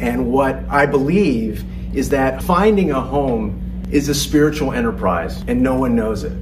[0.00, 1.64] And what I believe
[1.94, 6.32] is that finding a home is a spiritual enterprise and no one knows it.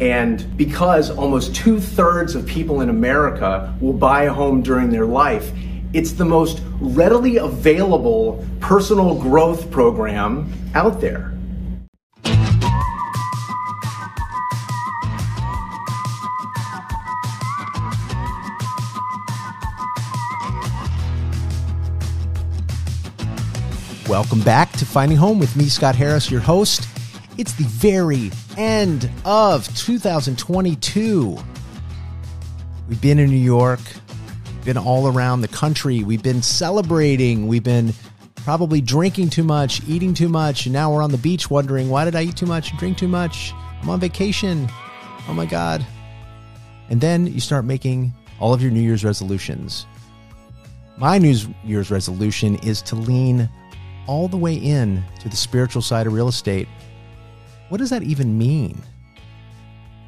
[0.00, 5.06] And because almost two thirds of people in America will buy a home during their
[5.06, 5.50] life,
[5.94, 11.35] it's the most readily available personal growth program out there.
[24.08, 26.88] Welcome back to Finding Home with me, Scott Harris, your host.
[27.38, 31.36] It's the very end of 2022.
[32.88, 33.80] We've been in New York,
[34.64, 36.04] been all around the country.
[36.04, 37.48] We've been celebrating.
[37.48, 37.92] We've been
[38.36, 42.04] probably drinking too much, eating too much, and now we're on the beach wondering why
[42.04, 43.52] did I eat too much, drink too much?
[43.82, 44.68] I'm on vacation.
[45.28, 45.84] Oh my God.
[46.90, 49.84] And then you start making all of your New Year's resolutions.
[50.96, 53.50] My New Year's resolution is to lean
[54.06, 56.68] all the way in to the spiritual side of real estate.
[57.68, 58.80] What does that even mean?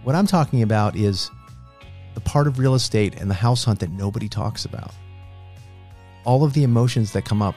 [0.05, 1.31] What I'm talking about is
[2.15, 4.93] the part of real estate and the house hunt that nobody talks about.
[6.25, 7.55] All of the emotions that come up,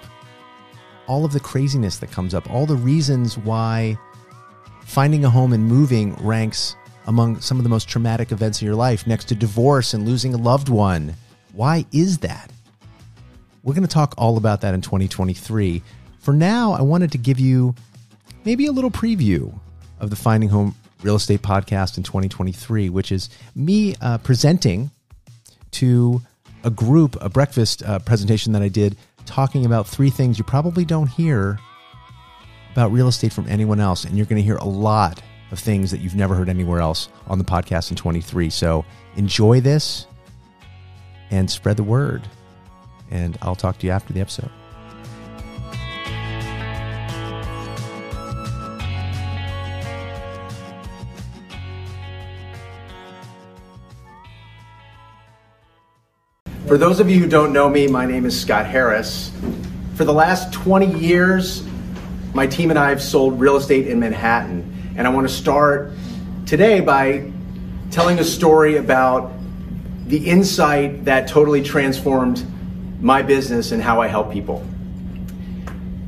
[1.08, 3.98] all of the craziness that comes up, all the reasons why
[4.86, 6.76] finding a home and moving ranks
[7.08, 10.33] among some of the most traumatic events in your life next to divorce and losing
[10.33, 11.16] a loved one.
[11.53, 12.52] Why is that?
[13.64, 15.83] We're going to talk all about that in 2023.
[16.22, 17.73] For now, I wanted to give you
[18.45, 19.53] maybe a little preview
[20.00, 24.92] of the Finding Home Real Estate podcast in 2023, which is me uh, presenting
[25.72, 26.22] to
[26.64, 30.86] a group, a breakfast uh, presentation that I did, talking about three things you probably
[30.86, 31.59] don't hear
[32.72, 34.03] about real estate from anyone else.
[34.05, 37.09] And you're going to hear a lot of things that you've never heard anywhere else
[37.27, 38.52] on the podcast in 23.
[38.52, 40.05] So enjoy this
[41.31, 42.22] and spread the word.
[43.09, 44.52] And I'll talk to you after the episode.
[56.71, 59.30] For those of you who don't know me, my name is Scott Harris.
[59.95, 61.65] For the last 20 years,
[62.33, 64.93] my team and I have sold real estate in Manhattan.
[64.95, 65.92] And I want to start
[66.45, 67.30] today by
[67.89, 69.33] telling a story about
[70.08, 72.45] the insight that totally transformed
[73.02, 74.65] my business and how I help people.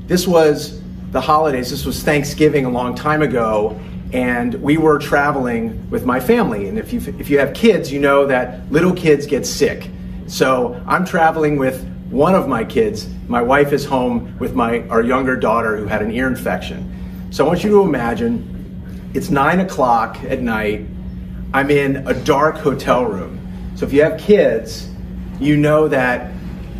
[0.07, 0.81] This was
[1.11, 3.77] the holidays, this was Thanksgiving a long time ago,
[4.13, 6.69] and we were traveling with my family.
[6.69, 9.89] And if you, if you have kids, you know that little kids get sick.
[10.33, 13.07] So I'm traveling with one of my kids.
[13.27, 17.29] My wife is home with my our younger daughter who had an ear infection.
[17.29, 20.87] So I want you to imagine it's nine o'clock at night.
[21.53, 23.39] I'm in a dark hotel room.
[23.75, 24.89] So if you have kids,
[25.39, 26.31] you know that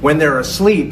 [0.02, 0.92] when they're asleep,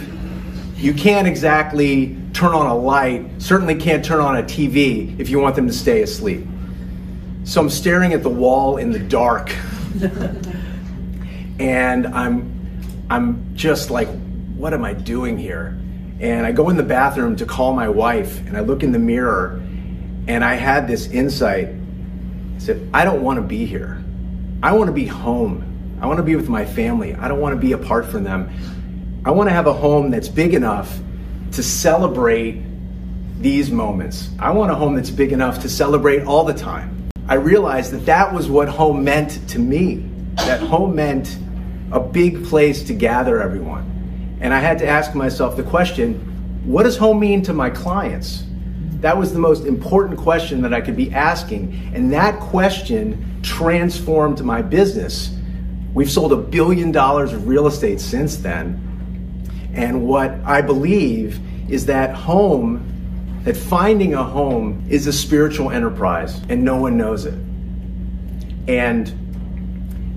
[0.76, 5.40] you can't exactly turn on a light, certainly can't turn on a TV if you
[5.40, 6.46] want them to stay asleep.
[7.44, 9.52] So I'm staring at the wall in the dark.
[11.62, 12.51] and I'm
[13.12, 14.08] I'm just like,
[14.56, 15.78] what am I doing here?
[16.22, 19.00] And I go in the bathroom to call my wife, and I look in the
[19.00, 19.62] mirror,
[20.30, 21.68] and I had this insight.
[21.68, 24.02] I said, I don't want to be here.
[24.64, 25.98] I want to be home.
[26.02, 27.14] I want to be with my family.
[27.14, 29.22] I don't want to be apart from them.
[29.26, 30.98] I want to have a home that's big enough
[31.52, 32.64] to celebrate
[33.40, 34.30] these moments.
[34.40, 37.10] I want a home that's big enough to celebrate all the time.
[37.28, 40.10] I realized that that was what home meant to me.
[40.38, 41.38] That home meant
[41.92, 44.38] a big place to gather everyone.
[44.42, 46.28] And I had to ask myself the question
[46.66, 48.44] what does home mean to my clients?
[49.00, 51.92] That was the most important question that I could be asking.
[51.96, 55.36] And that question transformed my business.
[55.96, 58.88] We've sold a billion dollars of real estate since then.
[59.74, 66.40] And what I believe is that home, that finding a home is a spiritual enterprise
[66.48, 67.40] and no one knows it.
[68.68, 69.12] And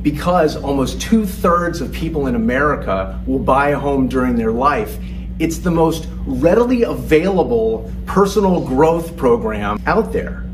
[0.05, 4.99] because almost two thirds of people in America will buy a home during their life,
[5.39, 10.45] it's the most readily available personal growth program out there.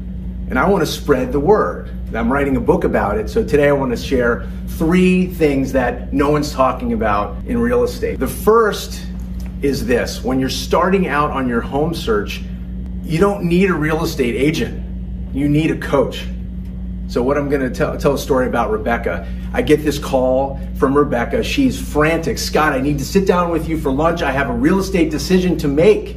[0.49, 1.91] And I want to spread the word.
[2.15, 3.29] I'm writing a book about it.
[3.29, 7.83] So today I want to share three things that no one's talking about in real
[7.83, 8.21] estate.
[8.21, 9.05] The first
[9.63, 12.41] is this when you're starting out on your home search,
[13.03, 16.25] you don't need a real estate agent, you need a coach.
[17.11, 19.27] So, what I'm going to tell, tell a story about Rebecca.
[19.53, 21.43] I get this call from Rebecca.
[21.43, 22.39] She's frantic.
[22.39, 24.23] Scott, I need to sit down with you for lunch.
[24.23, 26.17] I have a real estate decision to make.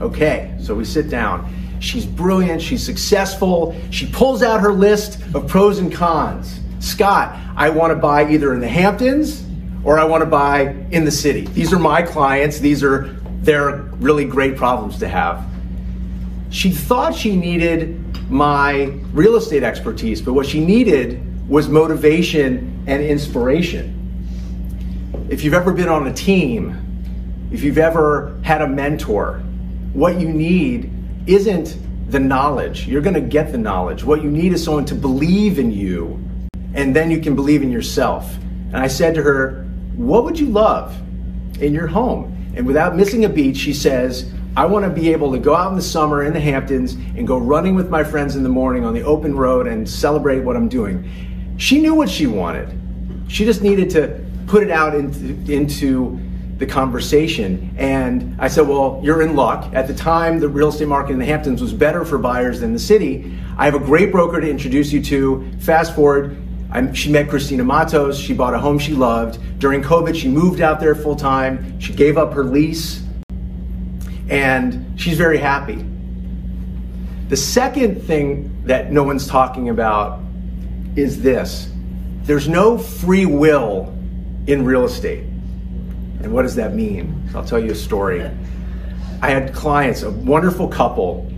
[0.00, 1.54] Okay, so we sit down.
[1.78, 2.62] She's brilliant.
[2.62, 3.78] She's successful.
[3.90, 6.60] She pulls out her list of pros and cons.
[6.78, 9.44] Scott, I want to buy either in the Hamptons
[9.84, 11.42] or I want to buy in the city.
[11.42, 12.60] These are my clients.
[12.60, 15.46] These are they're really great problems to have.
[16.48, 23.02] She thought she needed my real estate expertise, but what she needed was motivation and
[23.02, 23.96] inspiration.
[25.28, 29.38] If you've ever been on a team, if you've ever had a mentor,
[29.92, 30.90] what you need
[31.26, 31.76] isn't
[32.10, 32.86] the knowledge.
[32.86, 34.04] You're going to get the knowledge.
[34.04, 36.22] What you need is someone to believe in you,
[36.74, 38.36] and then you can believe in yourself.
[38.36, 39.64] And I said to her,
[39.96, 40.96] What would you love
[41.60, 42.36] in your home?
[42.54, 45.70] And without missing a beat, she says, I want to be able to go out
[45.70, 48.84] in the summer in the Hamptons and go running with my friends in the morning
[48.84, 51.08] on the open road and celebrate what I'm doing.
[51.56, 52.68] She knew what she wanted.
[53.28, 56.18] She just needed to put it out into, into
[56.58, 57.74] the conversation.
[57.78, 59.72] And I said, Well, you're in luck.
[59.72, 62.72] At the time, the real estate market in the Hamptons was better for buyers than
[62.72, 63.36] the city.
[63.56, 65.50] I have a great broker to introduce you to.
[65.60, 66.36] Fast forward,
[66.72, 68.18] I'm, she met Christina Matos.
[68.18, 69.40] She bought a home she loved.
[69.58, 71.80] During COVID, she moved out there full time.
[71.80, 73.02] She gave up her lease,
[74.30, 75.84] and she's very happy.
[77.28, 80.20] The second thing that no one's talking about
[80.96, 81.70] is this
[82.22, 83.94] there's no free will
[84.46, 85.24] in real estate.
[86.22, 87.28] And what does that mean?
[87.34, 88.22] I'll tell you a story.
[89.22, 91.30] I had clients, a wonderful couple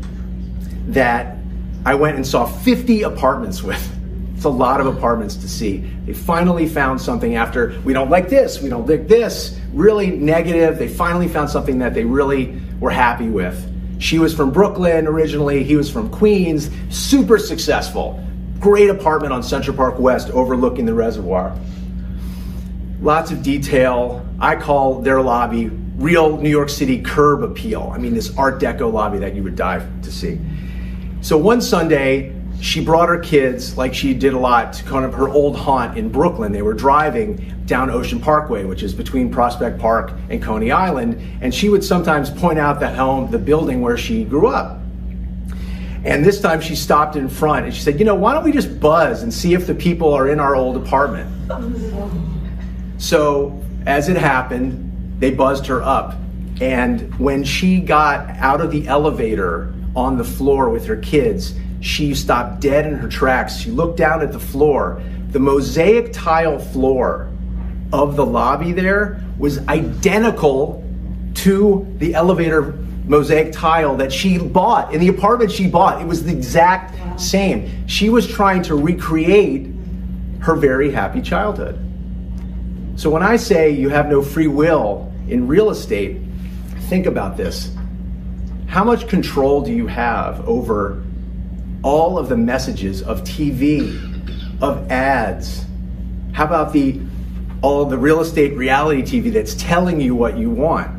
[0.88, 1.36] that
[1.84, 3.88] I went and saw 50 apartments with.
[4.34, 5.78] It's a lot of apartments to see.
[6.04, 10.78] They finally found something after we don't like this, we don't like this, really negative.
[10.78, 13.68] They finally found something that they really were happy with.
[14.00, 18.20] She was from Brooklyn originally, he was from Queens, super successful.
[18.58, 21.56] Great apartment on Central Park West overlooking the reservoir.
[23.00, 24.26] Lots of detail.
[24.40, 27.92] I call their lobby real New York City curb appeal.
[27.94, 30.40] I mean, this Art Deco lobby that you would die to see.
[31.20, 35.12] So one Sunday, she brought her kids, like she did a lot, to kind of
[35.14, 36.52] her old haunt in Brooklyn.
[36.52, 37.36] They were driving
[37.66, 42.30] down Ocean Parkway, which is between Prospect Park and Coney Island, and she would sometimes
[42.30, 44.78] point out the home, the building where she grew up.
[46.04, 48.52] And this time she stopped in front and she said, You know, why don't we
[48.52, 51.28] just buzz and see if the people are in our old apartment?
[52.98, 56.14] So, as it happened, they buzzed her up.
[56.60, 62.14] And when she got out of the elevator on the floor with her kids, she
[62.14, 63.56] stopped dead in her tracks.
[63.56, 65.02] She looked down at the floor.
[65.30, 67.28] The mosaic tile floor
[67.92, 70.88] of the lobby there was identical
[71.34, 76.00] to the elevator mosaic tile that she bought in the apartment she bought.
[76.00, 77.88] It was the exact same.
[77.88, 79.66] She was trying to recreate
[80.38, 81.76] her very happy childhood.
[82.94, 86.20] So when I say you have no free will in real estate,
[86.82, 87.74] think about this.
[88.68, 91.02] How much control do you have over
[91.82, 95.64] all of the messages of TV, of ads?
[96.32, 97.00] How about the
[97.62, 100.90] all the real estate reality TV that's telling you what you want?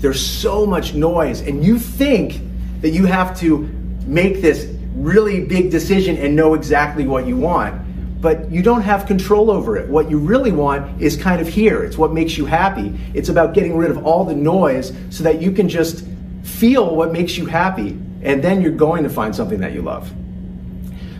[0.00, 2.40] There's so much noise, and you think
[2.80, 3.60] that you have to
[4.06, 7.80] make this really big decision and know exactly what you want,
[8.20, 9.88] but you don't have control over it.
[9.88, 11.82] What you really want is kind of here.
[11.82, 12.98] It's what makes you happy.
[13.14, 16.06] It's about getting rid of all the noise so that you can just
[16.42, 20.12] feel what makes you happy, and then you're going to find something that you love.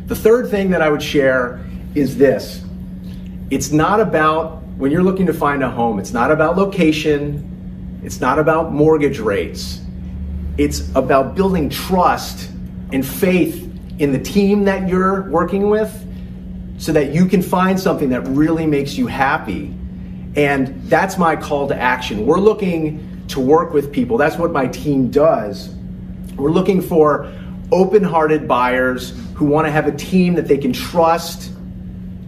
[0.08, 1.64] The third thing that I would share
[1.94, 2.64] is this
[3.50, 8.20] it's not about, when you're looking to find a home, it's not about location, it's
[8.20, 9.80] not about mortgage rates.
[10.56, 12.50] It's about building trust
[12.92, 15.92] and faith in the team that you're working with
[16.78, 19.74] so that you can find something that really makes you happy.
[20.36, 22.26] And that's my call to action.
[22.26, 24.16] We're looking to work with people.
[24.16, 25.73] That's what my team does.
[26.36, 27.32] We're looking for
[27.72, 31.52] open hearted buyers who want to have a team that they can trust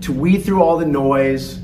[0.02, 1.60] to weed through all the noise.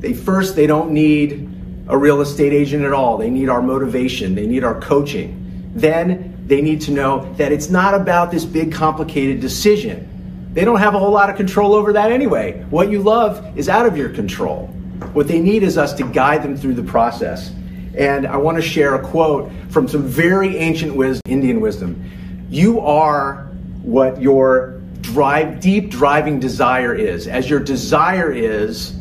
[0.00, 1.48] They first, they don't need
[1.88, 3.16] a real estate agent at all.
[3.16, 5.72] They need our motivation, they need our coaching.
[5.74, 10.50] Then they need to know that it's not about this big complicated decision.
[10.52, 12.64] They don't have a whole lot of control over that anyway.
[12.70, 14.68] What you love is out of your control.
[15.12, 17.52] What they need is us to guide them through the process.
[17.96, 22.46] And I want to share a quote from some very ancient wisdom, Indian wisdom.
[22.50, 23.46] You are
[23.82, 27.26] what your drive, deep driving desire is.
[27.26, 28.94] As your desire is,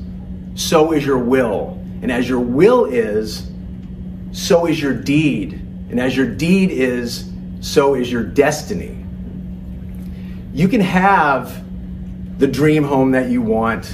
[0.55, 1.81] so is your will.
[2.01, 3.49] And as your will is,
[4.31, 5.53] so is your deed.
[5.89, 7.29] And as your deed is,
[7.61, 9.03] so is your destiny.
[10.53, 11.63] You can have
[12.39, 13.91] the dream home that you want.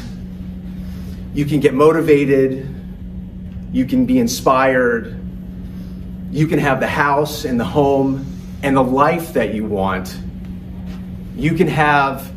[1.34, 2.71] You can get motivated.
[3.72, 5.18] You can be inspired.
[6.32, 8.25] You can have the house and the home
[8.63, 10.18] and the life that you want.
[11.36, 12.32] You can have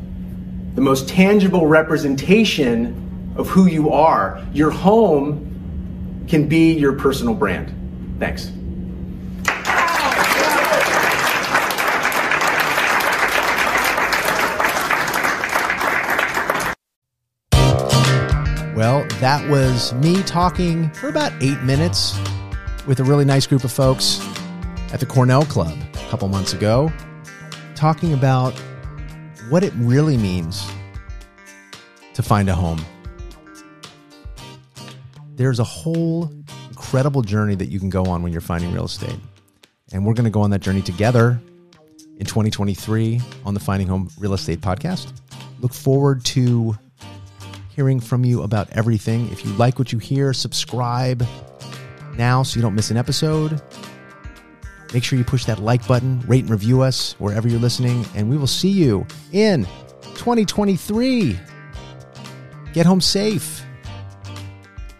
[0.75, 4.43] the most tangible representation of who you are.
[4.53, 8.17] Your home can be your personal brand.
[8.19, 8.50] Thanks.
[19.25, 22.14] That was me talking for about eight minutes
[22.87, 24.21] with a really nice group of folks
[24.93, 26.93] at the Cornell Club a couple months ago,
[27.75, 28.52] talking about
[29.49, 30.71] what it really means
[32.12, 32.85] to find a home.
[35.37, 36.31] There's a whole
[36.69, 39.19] incredible journey that you can go on when you're finding real estate.
[39.90, 41.40] And we're going to go on that journey together
[42.19, 45.14] in 2023 on the Finding Home Real Estate podcast.
[45.61, 46.76] Look forward to
[47.75, 49.31] hearing from you about everything.
[49.31, 51.26] If you like what you hear, subscribe
[52.16, 53.61] now so you don't miss an episode.
[54.93, 58.31] Make sure you push that like button, rate and review us wherever you're listening, and
[58.31, 59.64] we will see you in
[60.14, 61.37] 2023.
[62.73, 63.64] Get home safe.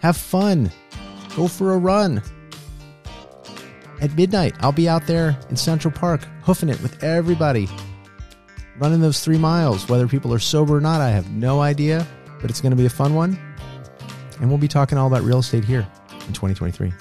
[0.01, 0.71] Have fun.
[1.37, 2.23] Go for a run.
[4.01, 7.69] At midnight, I'll be out there in Central Park, hoofing it with everybody.
[8.79, 12.05] Running those three miles, whether people are sober or not, I have no idea,
[12.45, 13.39] but it's going to be a fun one.
[14.39, 15.89] And we'll be talking all about real estate here
[16.27, 16.93] in 2023.